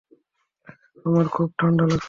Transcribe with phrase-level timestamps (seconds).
[1.05, 1.99] আমার খুব ঠান্ডা লাগছে।